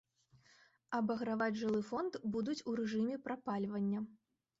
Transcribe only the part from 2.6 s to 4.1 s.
у рэжыме прапальвання.